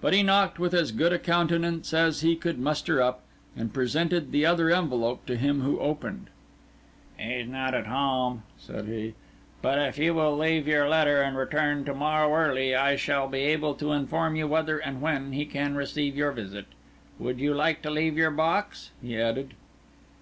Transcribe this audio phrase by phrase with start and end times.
[0.00, 3.20] But he knocked with as good a countenance as he could muster up,
[3.54, 6.30] and presented the other envelope to him who opened.
[7.18, 9.12] "He is not at home," said he,
[9.60, 13.40] "but if you will leave your letter and return to morrow early, I shall be
[13.40, 16.64] able to inform you whether and when he can receive your visit.
[17.18, 19.52] Would you like to leave your box?" he added.